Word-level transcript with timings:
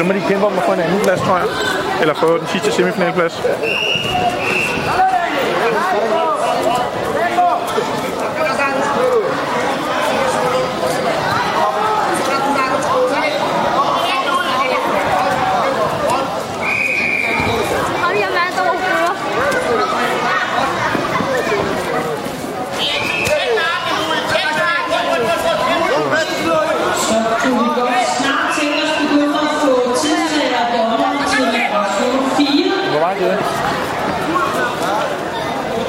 så 0.00 0.04
må 0.04 0.12
de 0.12 0.20
kæmpe 0.28 0.46
om 0.46 0.52
at 0.58 0.62
få 0.64 0.72
en 0.72 0.80
anden 0.80 1.00
plads, 1.02 1.20
tror 1.20 1.36
jeg. 1.36 1.46
Eller 2.00 2.14
få 2.14 2.38
den 2.38 2.46
sidste 2.46 2.72
semifinalplads. 2.72 3.42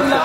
No. 0.10 0.25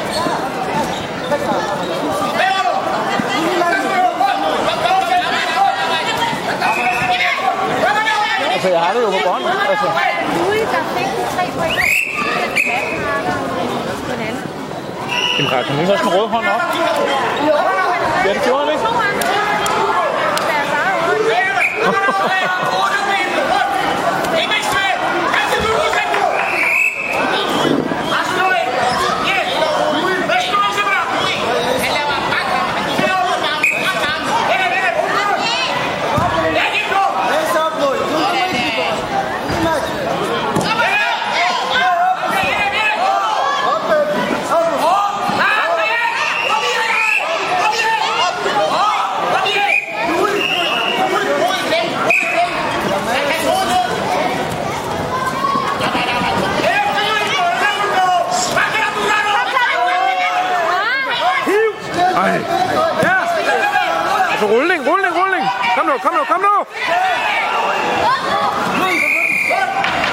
Altså, 8.53 8.69
jeg 8.69 8.79
har 8.81 8.93
det 8.93 9.01
jo 9.01 9.05
på 9.09 9.17
bånd. 9.25 9.43
Altså. 9.69 9.85
Louis, 10.37 10.61
der 10.61 11.01
Jamen, 15.37 15.51
rækker 15.51 15.71
hun 15.73 15.81
også 15.85 16.03
en 16.03 16.13
rød 16.21 16.27
hånd 16.27 16.47
op? 16.47 16.61
Ej. 62.25 62.39
Ja! 63.03 63.17
Altså 64.31 64.45
rulling, 64.47 64.81
rulling, 64.87 65.13
rulling! 65.19 65.45
kom 65.77 65.85
nu, 65.87 65.97
kom 65.99 66.13
nu! 66.41 66.65
Kom 66.65 66.65
nu! 68.79 70.10